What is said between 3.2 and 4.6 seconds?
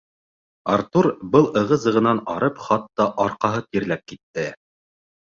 арҡаһы тирләп китте.